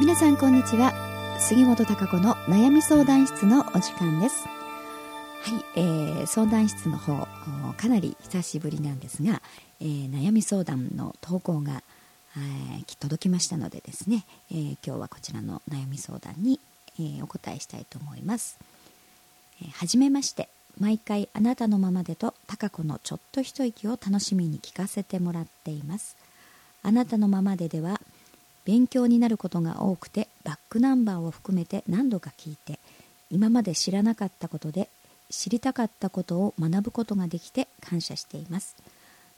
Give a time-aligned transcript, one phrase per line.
[0.00, 0.94] 皆さんこんにちは。
[1.38, 4.48] 杉本孝子の悩み相談室のお時間です。
[4.48, 4.50] は
[5.74, 7.28] い、えー、相談室の方
[7.76, 9.42] かなり久しぶりなんですが、
[9.78, 11.82] えー、悩み相談の投稿が、
[12.34, 16.58] えー、届きましたのでですね、えー、今日はこちらの悩み相談に、
[16.98, 18.58] えー、お答えしたいと思います、
[19.60, 20.48] えー、はじめまして
[20.78, 26.16] 毎回あなたのままでと孝子のちょっと一息を楽しみに聞かせてもらっています。
[26.82, 27.99] あなたのままででは
[28.64, 32.78] 勉強になることが多くてバックナンバーを含めて何度か聞いて
[33.30, 34.88] 今まで知らなかったことで
[35.30, 38.76] 知りたかったことを学ぶことができて感謝しています。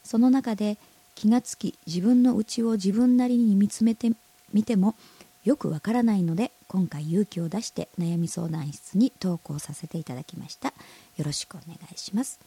[0.03, 0.77] その中で
[1.15, 4.11] 気がつき自分の内を自分なりに見つめて
[4.51, 4.95] みても
[5.43, 10.69] よくわからないので今回勇気を出して悩み相談室に投稿させていただきました。
[11.17, 12.39] よろしくお願いします、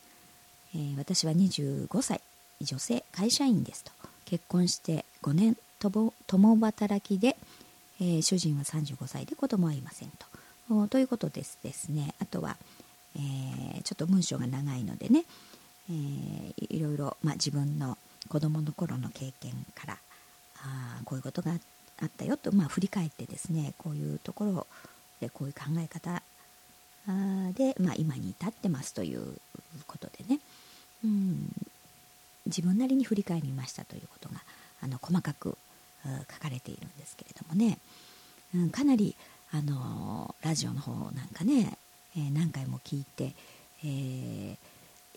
[0.75, 2.21] えー、私は25歳
[2.61, 3.93] 女性会社員ですと。
[4.25, 7.37] 結婚して5年共働きで、
[8.01, 10.89] えー、主人は35歳で子供はいませんと。
[10.89, 12.15] ということですですね。
[12.21, 12.57] あとは、
[13.17, 15.25] えー、ちょっと文章が長いのでね、
[15.91, 17.97] えー、いろいろ、まあ、自分の
[18.29, 19.99] 子供の頃の経験から
[20.59, 21.53] あこういうことが
[22.03, 24.67] あったよと、まあ、振り返ってですねこういうところ
[25.21, 26.23] でこういう考え方
[27.55, 29.39] で、まあ、今に至ってますという
[29.87, 30.41] ことでね、
[31.05, 31.49] うん、
[32.47, 34.43] 自分なりに振り返りましたということが
[34.83, 35.57] あの細かく
[36.33, 37.79] 書かれているんですけれどもね、
[38.55, 39.17] うん、かなり
[39.53, 41.79] あのラジオの方なんかね、
[42.17, 43.33] えー、何回も聞いて、
[43.85, 44.57] えー、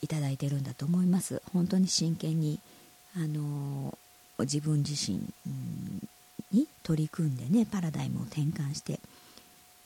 [0.01, 1.41] いただいてるんだと思います。
[1.53, 2.59] 本当に真剣に
[3.15, 3.97] あの
[4.39, 5.19] 自分自身、
[6.51, 8.99] に取り組んでねパラダイムを転換して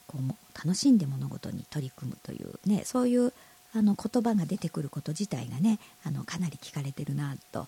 [0.07, 3.33] こう楽しんで物事に取り組むというねそういう
[3.75, 7.67] あの言葉が出てくること自体がねあのかなり聞かれてるなと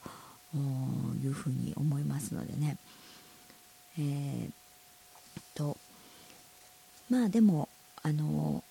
[1.23, 2.77] いうふうに思いますのでね。
[3.99, 4.51] えー、
[5.55, 5.77] と
[7.09, 7.69] まあでも
[8.03, 8.63] あの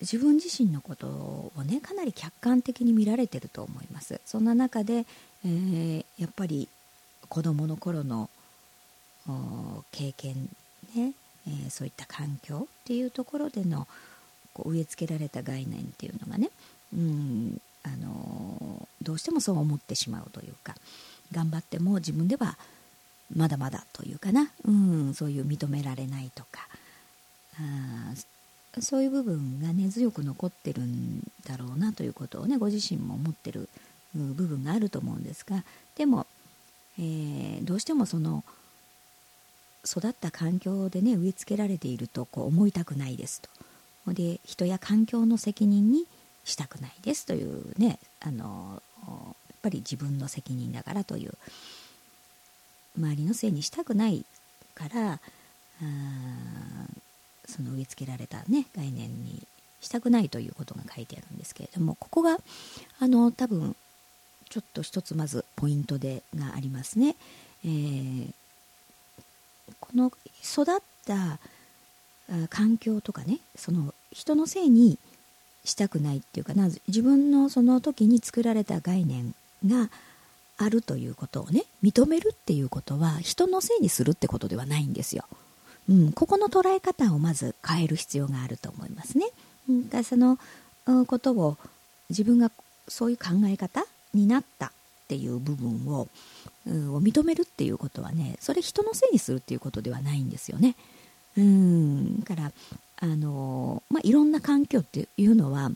[0.00, 4.20] 自分自身のことをねかなり客観的に見られてると思います。
[4.26, 5.06] そんな中で、
[5.44, 6.68] えー、やっぱり
[7.28, 8.28] 子どもの頃の
[9.92, 10.48] 経験
[10.94, 11.12] ね、
[11.46, 13.86] えー、そういった環境っていうところでの
[14.52, 16.50] こう植え付けられた概念っていうのがね、
[16.92, 20.76] うんあのどうしてもそう思ってしまうというか
[21.32, 22.56] 頑張っても自分では
[23.34, 26.68] まだまだというかな、うん、そういう認められないとか。
[27.58, 28.14] あ
[28.80, 33.68] そういう部分が根強く残ってるんだろうなということをねご自身も思ってる
[34.14, 35.64] 部分があると思うんですが。
[35.96, 36.26] でも、
[36.98, 38.44] えー、どうしてもその
[39.84, 43.50] 育った環境でね植え付けられているとこう思いたくないですと。
[44.14, 46.06] で人や環境の責任に
[46.44, 51.34] したくないですというねあのやっぱり自分の責任だからという。
[52.98, 54.24] 周りのせいにしたくない
[54.74, 55.20] から
[57.46, 59.46] その植え付けられた、ね、概念に
[59.80, 62.38] したくないということが書いてあるんですけれどもここが
[63.00, 63.74] あの多分
[64.48, 67.16] ちょっと一つまずポイントでがありますね。
[67.64, 68.32] えー、
[69.80, 71.38] この育った
[72.48, 74.98] 環境とかねその人のせいに
[75.64, 79.34] したくないっていうかな自分のその時に作られた概念
[79.66, 79.90] が
[80.62, 85.24] あるということをね認めるっていうことは人のせいにするってことではないんですよ。
[85.88, 89.26] うん、ここの捉え方をまず変える必要があると思いますね。
[89.68, 90.38] うん、だその
[91.06, 91.56] ことを
[92.10, 92.50] 自分が
[92.88, 93.84] そういう考え方
[94.14, 94.70] になったっ
[95.08, 96.08] ていう部分を,、
[96.66, 100.76] うん、を認めるっていうことはねそれ人のせいにするっていうことではないんですよね。
[101.36, 102.52] うんだから
[102.96, 105.70] あの、まあ、いろんな環境っていうのは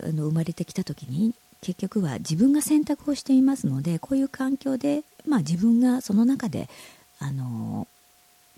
[0.00, 6.68] あの生まれてきた時に結局は自分が選択をしていますのでこういう環境で、まあ、自分がその中で、
[7.20, 7.88] あの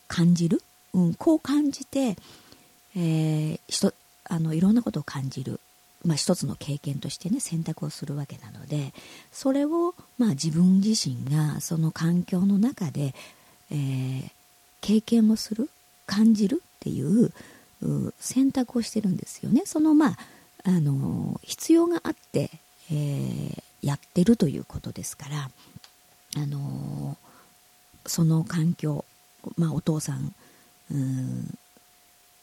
[0.06, 0.62] 感じる、
[0.92, 2.16] うん、こう感じて、
[2.96, 3.94] えー、
[4.24, 5.60] あのいろんなことを感じる、
[6.04, 8.92] まあ、一つの経験としてね選択をするわけなので
[9.32, 13.14] それを、まあ、自分自身がその環境の中で、
[13.70, 14.30] えー、
[14.80, 15.70] 経験をする
[16.06, 17.32] 感じるっていう
[18.18, 19.62] 選択をしてるんですよね。
[19.64, 20.18] そのまあ
[20.64, 22.50] あの必要があって
[22.90, 25.50] えー、やってるということですから、
[26.36, 29.04] あのー、その環境、
[29.56, 30.34] まあ、お父さん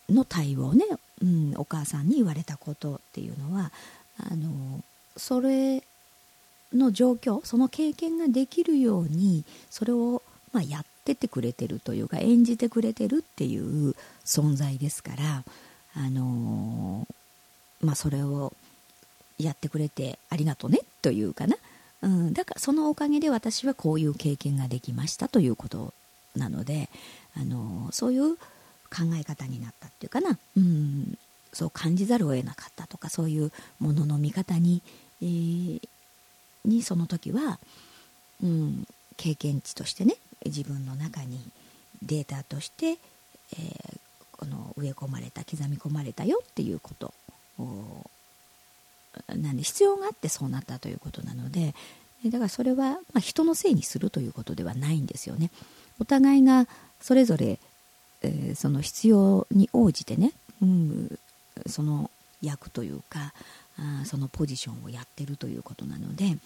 [0.10, 0.86] の対応ね、
[1.22, 3.72] うん、お母さんに言われたことっていうのは
[4.20, 4.82] あのー、
[5.18, 5.84] それ
[6.74, 10.22] の状況その経験ができるようにそれを、
[10.54, 13.96] まあ、やっててくれてるというか演じてくれてるっていう
[14.26, 15.44] 存在ですから、
[15.94, 17.08] あの
[17.82, 18.54] まあ、それを
[19.40, 21.58] やってくれてありがとねというかな、
[22.02, 25.94] うん、だからそのおかげで私はこういう経験ができましたということ
[26.36, 26.90] なので
[27.36, 31.18] あのそういう考え方になったっていうかな、うん、
[31.54, 34.82] そう感じざるを得なかったとかそういうものの見方に、
[35.22, 35.82] えー、
[36.66, 37.60] にその時は、
[38.44, 38.88] うん、
[39.18, 41.40] 経験値としてね自分の中に
[42.04, 44.00] データとして、えー、
[44.32, 47.14] この植え込まれた刻み込まれたよっていうこと
[49.28, 51.74] なんで必要があってそうなったということなので
[52.26, 55.52] だからそれは、ま、人のせいにするということではないんですよね。
[56.00, 56.68] お互いが
[57.00, 57.60] それぞれ、
[58.24, 61.20] えー、その必要に応じてね、うん、
[61.68, 62.10] その
[62.42, 63.34] 役というか
[63.80, 66.38] あそのポジションをやってるということなので、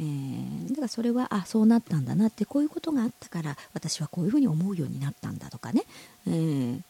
[0.00, 5.84] えー、だからそれはあそうなったんだなってこういうことがあったから私はこういうふうに思うようになったんだとかね、
[6.26, 6.80] えー、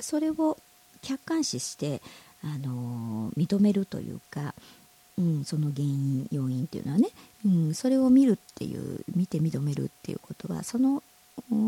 [0.00, 0.58] それを
[1.02, 2.02] 客観視して、
[2.46, 4.54] あの認めるというか、
[5.18, 7.08] うん、その原因要因っていうのはね、
[7.44, 11.02] うん、それを見るっていう見て認めるっていうことはその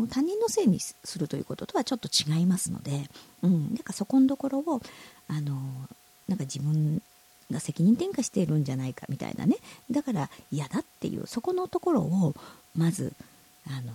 [0.09, 3.09] 他人のせいにするということとはちょっと違いますので、
[3.43, 4.81] うん、なんかそこのところを
[5.27, 5.53] あの
[6.27, 7.01] なんか自分
[7.51, 9.57] が責任転嫁しているんじゃないかみたいなね。
[9.91, 12.35] だから嫌だっていうそこのところを
[12.75, 13.13] まず
[13.67, 13.93] あの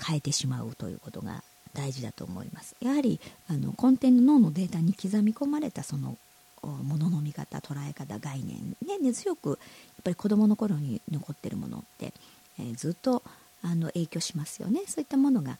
[0.00, 1.42] 変えてしまうということが
[1.78, 2.74] 大事だと思います。
[2.80, 6.18] やはりあの根底の脳のデータに刻み込まれたその
[6.62, 9.58] ものの見方捉え方概念、ね、根強くやっ
[10.02, 12.12] ぱり子どもの頃に残ってるものって、
[12.58, 13.22] えー、ずっと
[13.62, 14.80] あの影響しますよね。
[14.88, 15.56] そういったものが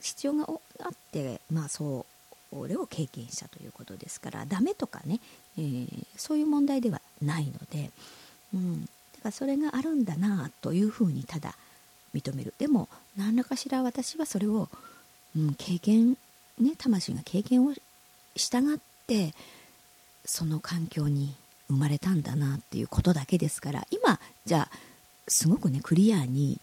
[0.00, 0.46] 必要が
[0.84, 2.06] あって、まあ、そ
[2.68, 5.18] れを経験したということですからダメとかね、
[5.58, 7.90] えー、そういう問題ではないので、
[8.54, 8.92] うん、だか
[9.24, 11.56] らそれがあるんだなというふうにただ
[12.14, 12.54] 認める。
[12.58, 14.68] でも何らかしら私はそれを、
[15.36, 16.16] うん、経験
[16.60, 17.74] ね魂が経験を
[18.36, 19.34] 従って
[20.24, 21.34] その環境に
[21.68, 24.70] 生まれたんだなっていうことだけですから今じゃあ
[25.28, 26.60] すごくねクリアに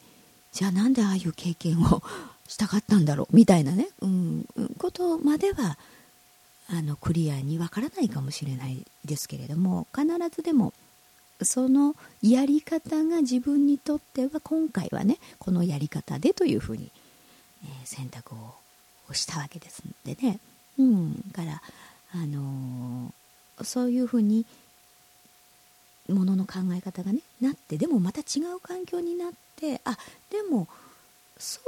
[0.52, 2.02] じゃあなんでああいう経験を
[2.48, 4.46] したかったんだろうみたいなね、うん、
[4.78, 5.78] ことまでは
[6.70, 10.74] あのクリアにわからないかもしれないですけれども必ずでも
[11.44, 16.92] そのやり方が自分にとっては今回はねこのやり方でというふうに、
[17.63, 18.34] え、選択
[19.10, 20.39] をしたわけですのでね、
[20.80, 21.62] うん、から
[22.13, 24.45] あのー、そういうふうに
[26.10, 29.98] ものの考え方がねなってでもまた違う環境になってあ
[30.31, 30.68] でも
[31.38, 31.60] そ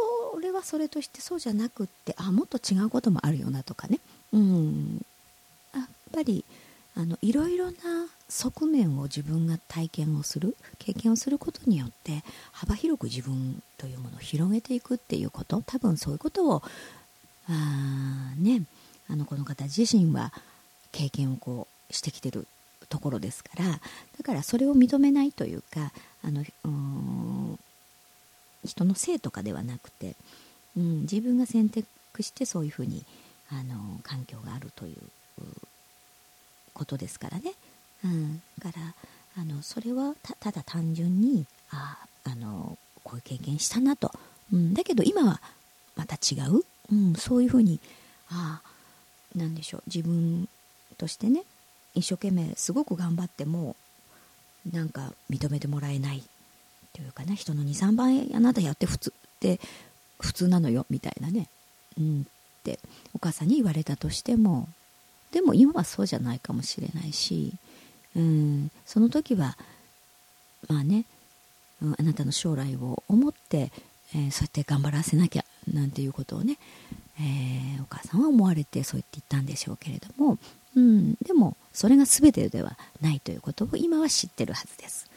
[0.42, 4.00] れはそれとしてそうじゃなくってあもっと違うこともあるよなとかね、
[4.34, 5.06] うん、
[5.76, 6.44] やっぱり
[6.96, 7.74] あのいろいろな
[8.30, 16.64] 側面を自分が体験をする経験をすることによって幅広く自分というものを広げていくっていうこと多分そういうことを
[17.50, 18.62] あ、ね、
[19.10, 20.32] あのこの方自身は
[20.92, 22.48] 経験をこうしてきてる
[22.88, 23.80] ところですからだ
[24.24, 25.92] からそれを認めないというか
[26.24, 26.44] あの
[28.64, 30.16] 人のせいとかではなくて、
[30.78, 31.86] うん、自分が選択
[32.22, 33.06] してそういうふうに
[33.52, 34.98] あの環境があるという
[36.74, 37.54] ことですからね。
[38.04, 38.96] うん、だから
[39.38, 44.12] あのそれはただ単純にああのこういう経験したなと、
[44.54, 45.42] うん、だけど今は
[45.96, 47.80] また違う、うん、そういうふうに
[48.30, 48.62] あ
[49.36, 49.84] なんでしょう。
[49.88, 50.48] 自分
[50.98, 51.44] としてね
[51.94, 53.76] 一生懸命すごく頑張っても
[54.72, 56.24] なんか認めてもらえない
[56.94, 59.60] というかね人の23倍あなたやって普通って
[60.20, 61.48] 普通なのよみたいなね、
[61.98, 62.80] うん、って
[63.14, 64.68] お母さんに言われたとしても。
[65.32, 67.54] でも今はそうじゃないかもしれないし、
[68.16, 69.58] うん、その時は
[70.68, 71.06] まあね、
[71.82, 73.72] うん、あなたの将来を思って、
[74.16, 76.58] えー、そうやって頑張らせなきゃなんていうことをね、
[77.20, 80.38] えー、お母さんは思われてそう言って言ったんでしょうけれども、
[80.76, 85.10] うん、でもそれが全てではないということを今は知ってるはずです、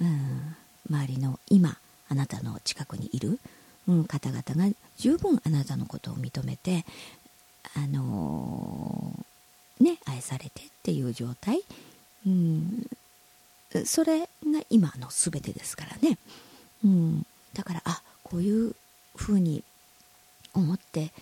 [0.00, 0.56] うん、
[0.90, 3.38] 周りの今あなたの近くにいる、
[3.88, 6.84] うん、方々が十分あなたのことを認めて
[7.76, 11.62] あのー、ね愛されてっていう状態、
[12.26, 12.86] うん、
[13.84, 14.26] それが
[14.70, 16.18] 今の全てですからね、
[16.84, 18.74] うん、だからあこういう
[19.16, 19.62] ふうに
[20.54, 21.12] 思って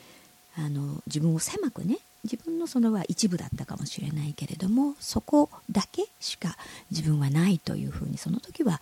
[0.57, 6.57] あの自分を狭くね自分のそのは一部だったかもしれないけれどもそこだけしか
[6.91, 8.81] 自分はないというふうにその時は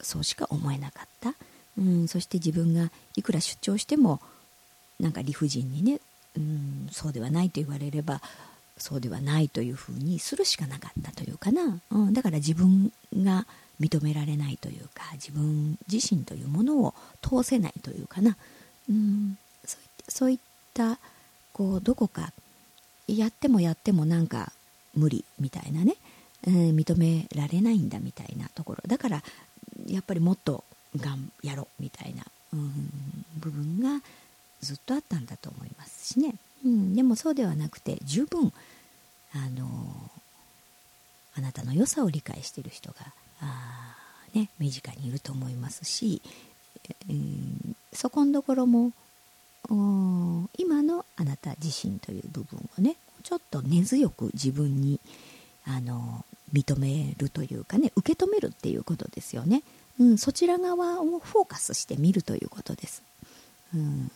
[0.00, 1.34] そうしか思えなかった、
[1.78, 4.20] うん、そして自分がいくら出張しても
[4.98, 6.00] なんか理不尽にね、
[6.36, 8.20] うん、そうではないと言われれば
[8.76, 13.46] そうではないというふうにするしかなかったというかな、うん、だから自分が
[13.80, 18.36] 認められないというか自分自身というものを通せないというかな、
[18.88, 19.38] うん、
[20.08, 20.38] そういっ
[20.74, 20.98] た
[21.52, 22.32] こうどこか
[23.06, 24.52] やってもやってもなんか
[24.94, 25.96] 無理みたいなね、
[26.46, 28.82] えー、認められないんだみたいなところ。
[28.86, 29.22] だから
[29.86, 30.64] やっぱりもっと
[30.96, 32.88] がんやろうみたいな、うん、
[33.38, 34.00] 部分が
[34.60, 38.52] ずっとあったんだと思いますしね、うん、でもそうではなくて十分
[39.34, 39.66] あの
[41.36, 42.96] あなたの良さを理解している人が
[43.40, 43.96] あ、
[44.34, 46.22] ね、身近にいると思いますし、
[47.08, 48.92] うん、そこんところも
[50.56, 55.00] 今のあなた自身という部分をねちょっと根強く自分に
[55.66, 59.62] あの認めるというかね受け止めるっていうことですよね、
[59.98, 63.02] うん、そちら側をフォーカスしてみるということです、
[63.74, 64.10] うん、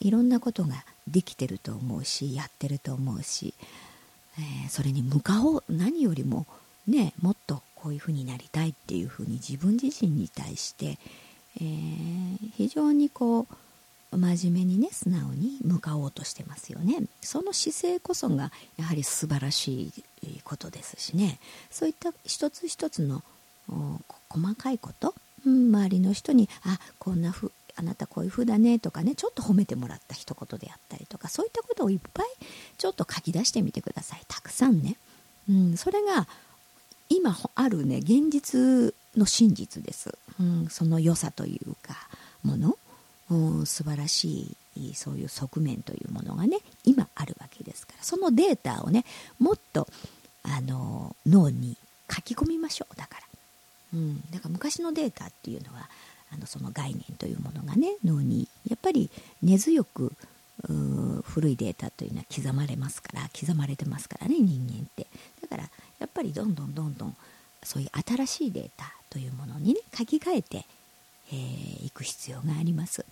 [0.00, 3.54] いろんなことができてると思うしやってると思うし、
[4.38, 6.46] えー、それに向かおう何よりも
[6.86, 10.98] ねもっとこういうふうになりたいっていうふうに自分自身に対して、
[11.60, 13.46] えー、非常にこ
[14.12, 17.02] う真面目にね素直に向かおうとしてますよね。
[17.20, 21.38] その姿勢こそがやはり素晴らしいことですしね。
[21.70, 23.22] そういった一つ一つの
[24.28, 32.26] 細かいこと、うん、周りの人にあこんなふあなたこういう風だねとかねちょっと褒めてもらった一言であったりとかそういったことをいっぱい
[32.78, 34.22] ちょっと書き出してみてください。
[34.28, 34.96] たくさんね、
[35.48, 36.26] うん、それが
[37.08, 41.96] 今あるね現実の真実です、うん、その良さというか
[42.42, 42.76] もの、
[43.30, 48.02] うん、素晴らしいそういう側面というものがね今あるわけですから。
[48.02, 49.04] そのデータをね
[49.38, 49.86] もっと
[50.42, 51.76] あの脳に
[52.10, 52.96] 書き込みましょう。
[52.96, 53.22] だから、
[53.94, 55.88] うん、だから昔のデータっていうのは
[56.32, 59.10] あのその概念というものがね脳にやっぱり
[59.42, 60.12] 根強く
[61.22, 65.06] 古いデータというのは刻まれますから刻まれてますからね人間って。
[65.42, 67.16] だからやっぱりどんどんどんどん
[67.62, 70.64] そういう新しいデータというものにね書き換えてい、
[71.32, 73.04] えー、く必要があります。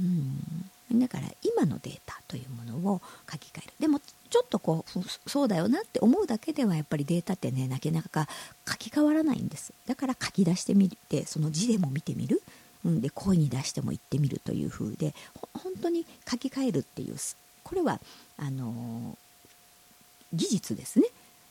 [0.00, 0.98] うん。
[0.98, 3.72] だから今のデータというものを書き換える。
[3.80, 8.28] でもちょっとこうそうだよなって思うだけではやっぱりデータってねなかなか
[8.66, 9.72] 書き換わらないんです。
[9.86, 12.42] だから書き出してみてその字でも見てみる、
[12.88, 15.14] うん、で声に出しても言ってみるという風で
[15.52, 17.16] 本当に書き換えるっていう
[17.62, 18.00] これは
[18.38, 19.16] あの
[20.32, 21.06] 技術ですね。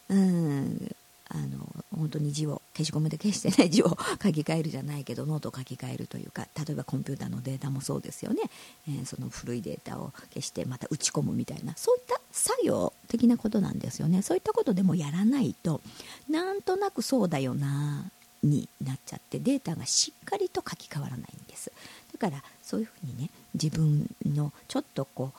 [0.10, 0.96] うん。
[1.30, 3.90] あの本当に字を消しゴムで消してない字を
[4.24, 8.44] 書き換えるじゃないけどノートを書き換えるというか例えばコンピューターのデータもそうですよね、
[8.88, 14.22] えー、その古いデータを消してまた打ち込むみたいなそういった作業的なことなんですよね。
[14.22, 15.82] そういったことでもやらないと
[16.30, 18.06] なんとなくそうだよな。
[18.50, 21.72] になっちゃってデータがしっかりと書き換わらないんです。
[22.20, 25.32] だからそういうふうにね自分のちょっとこ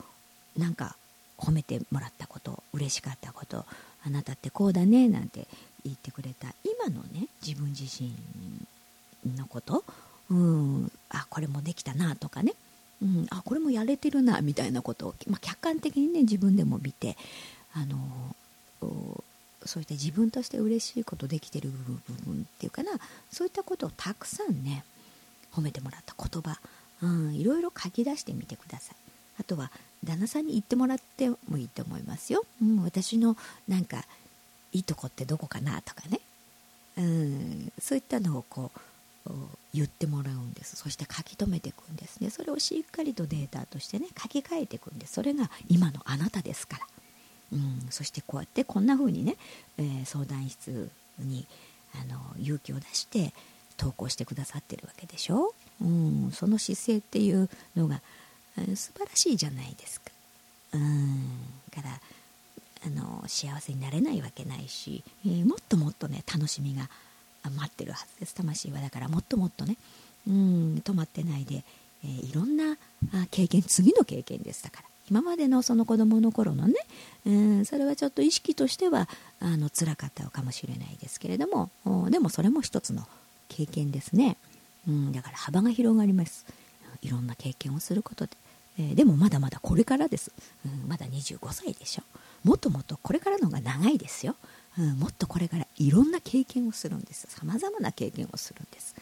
[0.57, 0.95] うなんか
[1.37, 3.65] 褒めてもらったこと嬉しかったこと
[4.05, 5.47] あなたってこうだねなんて
[5.83, 8.13] 言ってくれた今のね自分自身
[9.37, 9.83] のこと
[10.29, 12.53] うんあこれもできたなとかね、
[13.01, 17.17] うん、あこれもやれてるなみたいなことを、まあ、客観的にね自分でも見て
[17.73, 17.97] あの
[19.65, 21.93] そういった自分として嬉しいことできてる部
[22.25, 22.91] 分っていうかな
[23.31, 24.83] そういったことをたくさんね
[25.53, 26.59] 褒めてもらった言葉、
[27.01, 28.95] うん、いろいろ書き出してみてください。
[29.39, 29.71] あとは
[30.03, 33.37] 旦那さんに言ってもらってもいいと思いますよ、うん、私の
[33.67, 34.03] なんか
[34.73, 36.19] いいとこってどこかなとかね、
[36.97, 39.31] うん、そういったのをこう
[39.73, 40.75] 言ってもらうんです。
[40.75, 42.29] そして書き留めていくんですね。
[42.29, 45.13] それをしっかりとデータとしてね書き換えていくんです。
[45.13, 46.87] それが今のあなたですから、
[47.51, 49.35] うん、そしてこうやってこんな風にね、
[49.77, 50.89] えー、相談室
[51.19, 51.45] に
[51.95, 53.33] あの勇気を出して
[53.77, 58.01] 投稿してくださってるわけでしょ、うん、その姿勢っていうのが、
[58.57, 60.11] えー、素晴らしいじゃないですか。
[60.73, 61.29] うん。
[61.73, 61.99] から
[62.85, 66.89] あの幸せになれないわけないし、えー、もっともっとね楽しみが
[67.43, 68.35] 待ってるはずです。
[68.35, 69.77] 魂はだからもっともっとね
[70.27, 71.63] うん止まってないで、
[72.03, 72.77] えー、いろんな
[73.31, 74.88] 経験次の経験ですだから。
[75.09, 76.75] 今までのその子供の頃のね、
[77.25, 81.69] うん、それはちょっと意識としてはあの辛かったかもしれないですけれども
[82.09, 83.07] でもそれも一つの
[83.47, 84.37] 経験ですね、
[84.87, 86.45] うん、だから幅が広がります。
[87.01, 88.31] いろんな経験をすることで、
[88.79, 90.31] えー、でもまだまだこれからです、
[90.65, 92.03] うん、まだ25歳でしょ。
[92.43, 94.35] もっともっとこれからの方が長いですよ、
[94.77, 97.27] うん、もっとこれからいろんな経験をするんです。
[97.29, 98.95] さまざまな経験をするんです、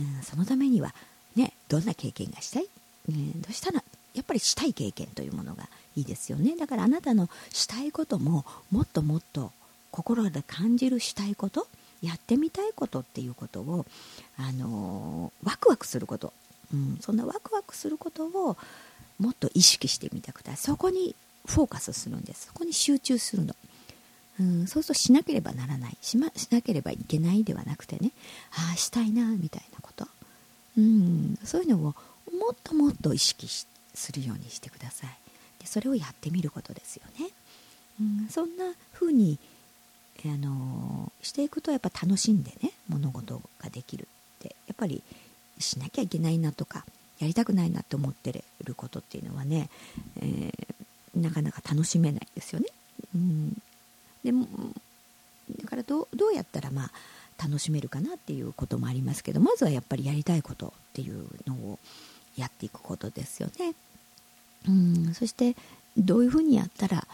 [0.00, 0.94] うん、そのためには
[1.36, 2.66] ねどんな経験がしたい、
[3.08, 3.82] うん、どうしたら
[4.14, 6.56] やっぱりしたい経験というものがいいですよね。
[6.56, 9.52] だからあなたのしたいことももっともっと
[9.90, 11.66] 心で感じるしたいこと
[12.02, 13.86] やってみたいことっていうことを、
[14.36, 16.32] あのー、ワクワクすること、
[16.72, 18.56] うん、そんなワクワクすることを
[19.18, 20.74] もっと意識してみてください。
[20.74, 21.14] そこに
[21.46, 22.46] フォーカスするんです。
[22.46, 23.54] そこに集中するの、
[24.40, 25.96] うん、そうするとしなければならない。
[26.00, 28.10] し,、ま、しなければいけないではなくてね。
[28.52, 30.06] ああしたいなみたいなこと、
[30.76, 31.94] うん、そういうのをも
[32.52, 35.10] っともっと意識してするようにしてください。
[35.62, 37.30] でそれをやってみることですよね、
[38.00, 39.38] うん、そんな風に
[40.24, 44.06] あのしていくとやっぱ楽しんでね物事ができるっ
[44.40, 45.02] てやっぱり
[45.58, 46.84] しなきゃいけないなとか
[47.18, 49.70] やりたくないなって思ってることっていうのはね、
[50.20, 52.66] えー、なかなか楽しめないですよね。
[53.14, 53.62] うん、
[54.24, 54.48] でも
[55.60, 56.90] だからどどうやったらまあ
[57.42, 61.78] 楽しめるかなっていうこともありますけどまずはやっぱりやりたいことっていうのを
[62.36, 63.74] やっていくことですよね。
[64.68, 65.56] うんそして
[65.96, 67.06] どういうふうにやったら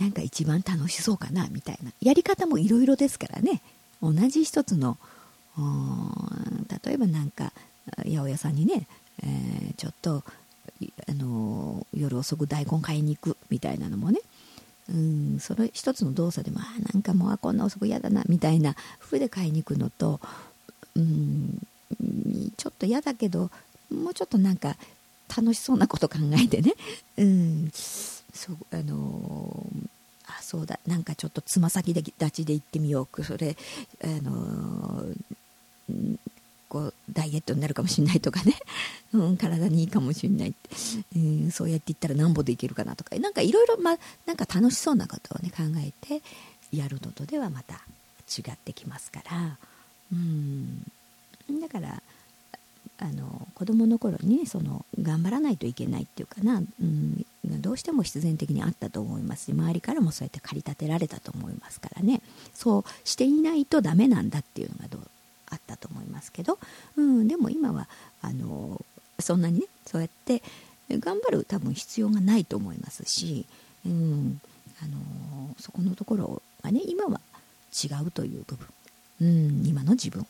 [0.00, 1.92] なんか一番楽しそうかなみたいな。
[2.00, 3.60] やり方もいろいろですからね。
[4.02, 4.98] 同じ一つの
[6.84, 7.52] 例えばなんか
[8.04, 8.86] 八百屋さんにね、
[9.22, 10.22] えー、ちょっと、
[11.08, 14.20] あのー、夜遅く大根買いに行くみたいなのもね。
[14.88, 20.20] うんそれ一つの動作でもあなんかもうこんな遅く嫌だなみたいな風で買いに行くのと
[20.96, 21.58] うん
[22.56, 23.50] ちょっと嫌だけど
[23.90, 24.76] もうちょっとなんか
[25.36, 26.74] 楽しそうなこと考えてね。
[27.16, 27.70] うん。
[27.72, 29.88] そうあのー、
[30.26, 30.78] あそうだ。
[30.86, 33.24] なんかちょっとつま先立ちで行ってみよう。
[33.24, 33.56] それ
[34.02, 36.16] あのー、
[36.68, 38.54] こうダイエットになるかもしれないとかね、
[39.12, 40.70] うん、体にいいかもしれないって、
[41.16, 43.16] うん、そうやって言ったらなんぼできるかなとか。
[43.18, 46.22] なんかいろいろまなんか楽しそうなことをね考えて
[46.72, 47.74] やるのとではまた
[48.38, 49.58] 違ってきますから、
[50.12, 50.84] うん、
[51.60, 52.02] だから
[53.02, 57.24] あの子供の頃にその頑張らないといけないっていうかな、うん、
[57.62, 62.20] どうしても必然的にあったと思いますし周りからもそうやって駆り立てられたと思いますからね。
[62.54, 65.00] そうしていないとダメなんだっていうのがどう
[65.48, 66.58] あったと思いますけど、
[66.96, 67.88] うん、でも今は
[68.20, 68.80] あの
[69.18, 70.42] そんなにねそうやって
[70.90, 73.46] 頑張る多分必要がないと思いますし、
[73.86, 74.40] うん、
[74.82, 77.20] あのそこのところがね今は
[77.72, 78.66] 違うという部分、
[79.22, 80.26] うん、今の自分。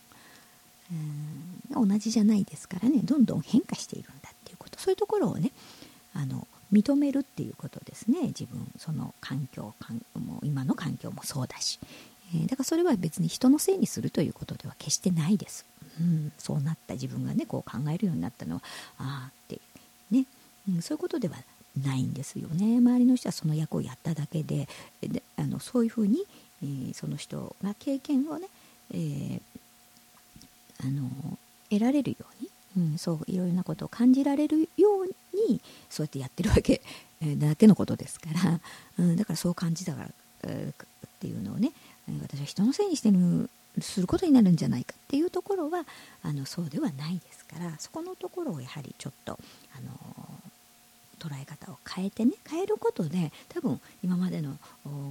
[1.73, 3.01] 同じじゃないですからね。
[3.03, 4.79] どんどん変化しているんだっていうこと。
[4.79, 5.53] そういうところをね
[6.15, 8.29] あの認めるっていうことですね。
[8.29, 9.75] 自分その環境
[10.15, 11.79] も今の環境もそうだし、
[12.35, 15.67] えー、だからそれは別に人のせいにするということでは決してないです、
[16.01, 18.63] うん、そうなった自分がねこう考えるようになったのは
[18.99, 19.61] ああって
[20.11, 20.27] ね、
[20.69, 21.35] うん、そういうことでは
[21.83, 22.79] ないんですよね。
[22.79, 24.69] 周りの人はその役をやっただけで
[25.01, 26.25] であのそういうふうに、
[26.63, 28.49] えー、その人が経験をね、
[28.93, 29.40] えー
[30.83, 31.09] あの
[31.71, 32.17] 得られるよ
[32.77, 36.81] うに、うん、そういろいろなことを感じられるようにそうやってやってるわけ、
[37.23, 38.61] えだけのことですから、
[38.99, 40.11] うん、だからそう感じたから、
[40.45, 40.89] えー、っ
[41.21, 41.73] ていうのをね
[42.23, 45.85] 私は人のせいにしてるすることになるんじゃないかっていうところは
[46.23, 49.39] あのそうではないですからそこのところをやはりちょっと、
[49.77, 49.91] あの
[51.21, 54.57] 捉え方を変えてね変えることで多分今までの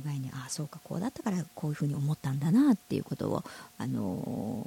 [0.03, 3.43] 概念ああそうかこうだったからこういうふうに思ったんだなっていうことを、
[3.77, 4.65] あの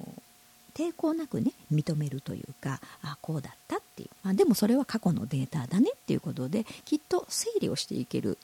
[0.74, 8.38] 抵抗なくね認めるというかあこうだったっていう、まあ、でもそれは過去のデータだねっていうことできっと整理をしていける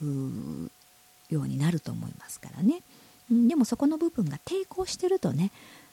[0.00, 2.82] ようになると思いますからね、
[3.30, 5.50] うん、でもそこの部分が抵抗してるとね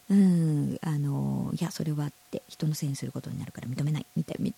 [0.10, 4.54] うんあのいやそれはって人のせいにすることになるから認めないみたい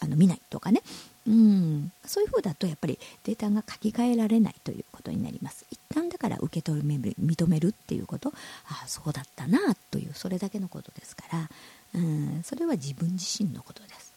[0.00, 0.82] あの見ないとかね。
[1.26, 1.92] うん。
[2.04, 5.66] そういうふうだとやっぱりデータが書き換えられないということになります。
[5.70, 8.32] 一旦だから受け止める認めるっていうこと。
[8.68, 11.50] ああそうだったなというそれだけのことですから。
[11.94, 14.12] うんそれは自分自身のことです、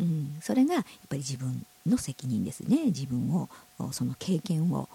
[0.00, 2.86] うん、それがやっぱり自分の責任ですね。
[2.86, 3.48] 自分を
[3.92, 4.88] その経験を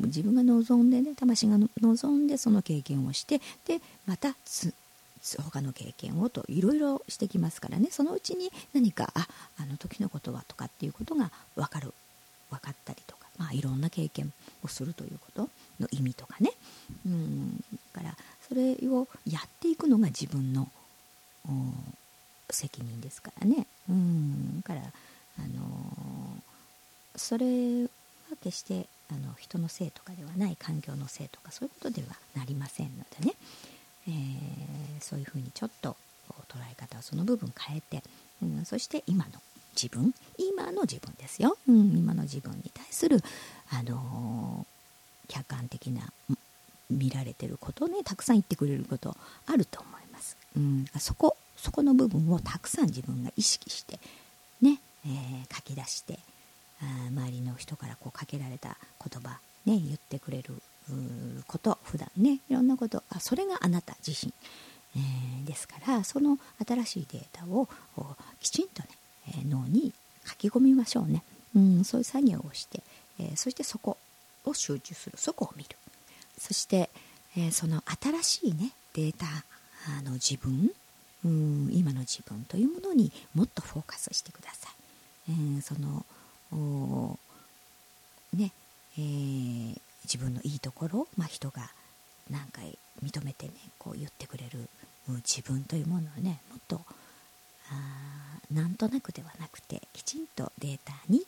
[0.00, 4.72] 自分が望んでね魂が望んでその経験をしてでまたつ
[5.50, 7.88] 他の経験をといろいろしてきますからね。
[7.90, 9.26] そのうちに何かあ
[9.58, 11.94] あの時のことはとかっていうことが分かる。
[12.50, 14.32] 分かったりとか、まあ、いろんな経験
[14.62, 16.52] をするということの意味とかね。
[17.06, 17.56] うん。
[17.92, 18.16] だから
[18.48, 20.68] それをやっていくのが自分の
[22.50, 23.66] 責任ですからね。
[23.88, 24.60] うん。
[24.60, 27.88] だからあのー、それは
[28.42, 33.34] 決してあの人のせいとかではない環境のせいとかそういうことではなりませんのでね。
[34.08, 34.14] えー、
[35.00, 35.96] そういうふうにちょっと
[36.48, 38.02] 捉え方をその部分変えて、
[38.42, 39.30] うん、そして今の
[39.74, 43.22] 自分今の自分ですよ、うん、今の自分に対する、
[43.70, 46.12] あのー、客観的な
[46.90, 53.98] 見られてることをねたくさん言ってくれることあると思います、うん、そこそこの部分をたくさん自分が意識して
[54.60, 56.18] ね、えー、書き出して
[56.82, 60.54] あ周りの人からこうかけられた言葉ね言ってくれる
[61.46, 64.32] こと普段ねいろんなことあそれがあなた自身、
[64.96, 67.68] えー、ですからその新しいデータを
[68.40, 68.88] きちんとね、
[69.28, 69.92] え、脳に
[70.26, 71.22] 書き込みましょうね、
[71.54, 72.82] うん、そういう作業をして、
[73.20, 73.96] えー、そしてそこ
[74.44, 75.16] を集中する。
[75.16, 75.70] そこを見る。
[76.36, 76.90] そして、
[77.36, 79.26] えその新しいねデータ
[80.02, 80.70] の自分
[81.24, 84.68] うん今の自分というものにもっとフォーカスしてくださ
[85.28, 87.18] い、えー、その
[88.36, 88.52] ね
[88.96, 91.70] えー、自分のいいところ、まあ、人が
[92.30, 94.68] 何回認めてねこう言ってくれる
[95.08, 96.80] 自分というものをねもっと
[97.70, 101.26] ああなんとなくではなくてきちんとデータに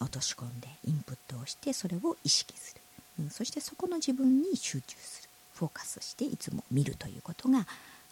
[0.00, 2.80] 落とし込んでインプットをしてそれを意識する、
[3.24, 5.28] うん、そしてそこの自分に集中する。
[5.54, 7.66] フォーカスしていつも見るということが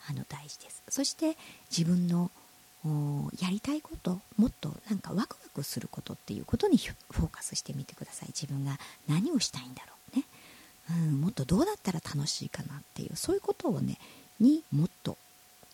[0.09, 0.83] あの大事です。
[0.89, 1.37] そして
[1.71, 2.31] 自分の
[3.41, 8.29] やりたいこともっとなんかワクワクすることっていうことにフォーカスしてみてください。
[8.29, 10.00] 自分が何をしたいんだろう、
[10.91, 13.99] うん、もっとどうだったら楽しいかなっていうそういうことをね
[14.41, 15.17] にもっと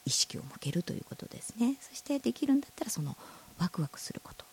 [0.05, 1.77] 意識を向けるということですね。
[1.81, 3.17] そしてできるんだったらその
[3.59, 4.45] ワクワクすること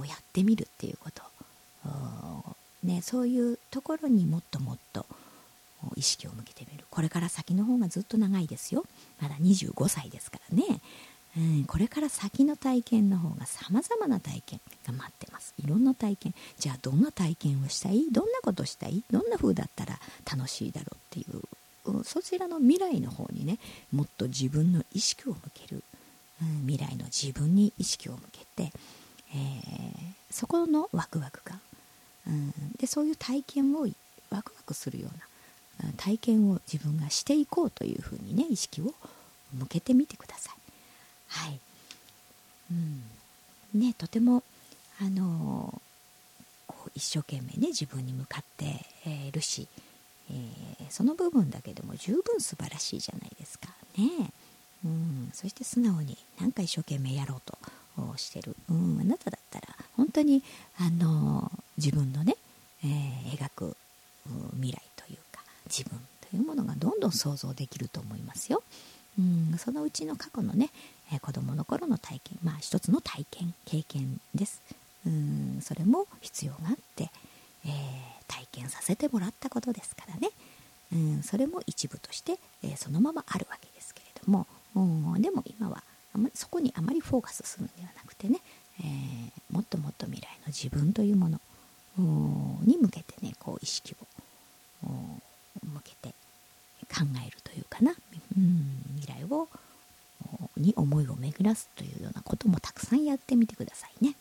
[0.00, 1.22] をやってみるっていうこと、
[2.82, 5.06] ね、そういうところにもっともっと
[5.96, 6.84] 意識を向けてみる。
[6.90, 8.84] これから先の方がずっと長いですよ。
[9.20, 10.80] まだ25歳ですからね、
[11.36, 15.33] うん、これから先の体験の方がさまざまな体験が待ってます。
[15.62, 16.34] いろんな体験。
[16.58, 18.06] じゃあどんな体験をしたい？
[18.10, 19.04] どんなことしたい？
[19.10, 19.98] どんな風だったら
[20.30, 21.42] 楽しいだろうっていう。
[22.04, 23.58] そちらの未来の方にね
[23.92, 25.82] もっと自分の意識を向ける、
[26.42, 28.72] うん、未来の自分に意識を向けて、
[29.34, 31.60] えー、そこのワクワク感、
[32.26, 33.82] うん、でそういう体験を
[34.30, 35.08] ワクワクするよ
[35.82, 38.94] うな体験を自分がしていこうというふうにね意識を
[39.52, 40.54] 向けてみてください。
[41.28, 41.60] はい、
[42.70, 43.02] うん。
[43.80, 44.42] ね、とても、
[45.00, 45.80] あの
[46.66, 48.64] こう一生懸命ね自分に向かって
[49.06, 49.66] い、るし、
[50.30, 53.68] えー、その部分だけでも十分素晴らしいじゃないですか。
[53.98, 54.30] ね。
[54.84, 60.42] うん、そして素直に何か一生懸命やろうとしてる、うん、あなただったら本当に、
[60.78, 62.36] あの自分のね、
[62.84, 63.76] えー、描く
[64.56, 65.98] 未来というか自分
[66.30, 68.62] というものがどんどん想像できると思いますよ。
[69.18, 69.56] うん。
[69.58, 70.70] そのうちの過去のね、
[71.12, 74.60] えー、子供の頃の体験まあ一つの体験経験です。
[75.06, 77.10] うんそれも必要があって、
[77.66, 77.72] えー、
[78.26, 80.30] 体験させてもらったことですからね
[80.92, 84.80] うんそれも一部として、えー、そのままあるわけですけれどもう
[85.18, 85.82] んでも今は
[86.14, 88.40] あまりそこにあまりフォーカスするのではなくてね、
[88.80, 91.40] えー、もっともっと未来の自分というもの
[92.64, 94.06] に向けてねこう意識を
[94.86, 96.14] 向けて
[96.88, 97.92] 考えるというかな、
[98.36, 99.48] うん、未来を
[100.56, 104.14] に思いを巡らすというようなこともたくさんやってみてくださいね。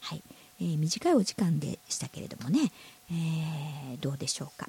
[0.00, 0.22] はい。
[0.60, 2.70] えー、短いお時間でしたけれどもね、
[3.10, 4.68] えー、どうでしょうか。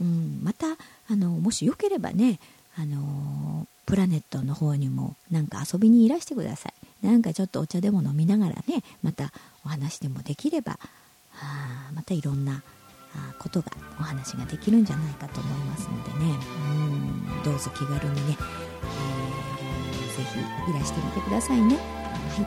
[0.00, 2.38] うん、またあのもしよければね、
[2.76, 6.70] あのプラネットの方にもなんか遊びにいらしてくださ
[7.02, 7.06] い。
[7.06, 9.32] なんかちょっとお茶でも飲みながらねまた
[9.64, 10.78] お話でもできれば
[11.34, 12.62] あまたいろんな
[13.40, 16.38] ことがお話ができるんじゃないかと思いますのでね。
[16.76, 17.02] うん
[17.44, 22.46] どうぞ気軽にね、えー、ぜひいらしてみてくださいね、はい。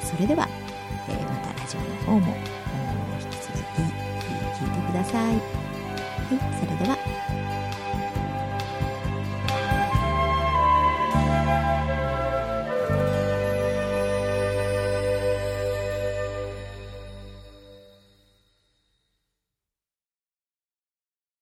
[0.00, 0.48] えー、それでは、
[1.08, 2.36] えー、またラジオの方も
[3.20, 5.34] 引き続き聞いてください。
[5.34, 5.40] はい
[6.60, 7.11] それでは。